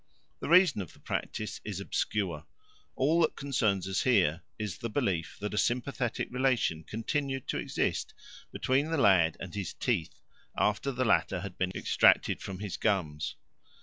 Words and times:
The 0.39 0.49
reason 0.49 0.81
of 0.81 0.93
the 0.93 0.99
practice 0.99 1.61
is 1.63 1.79
obscure; 1.79 2.47
all 2.95 3.21
that 3.21 3.35
concerns 3.35 3.87
us 3.87 4.01
here 4.01 4.41
is 4.57 4.79
the 4.79 4.89
belief 4.89 5.37
that 5.39 5.53
a 5.53 5.59
sympathetic 5.59 6.27
relation 6.31 6.83
continued 6.83 7.45
to 7.49 7.59
exist 7.59 8.15
between 8.51 8.89
the 8.89 8.97
lad 8.97 9.37
and 9.39 9.53
his 9.53 9.75
teeth 9.75 10.23
after 10.57 10.91
the 10.91 11.05
latter 11.05 11.41
had 11.41 11.55
been 11.55 11.71
extracted 11.75 12.41
from 12.41 12.61
his 12.61 12.77
gums. 12.77 13.35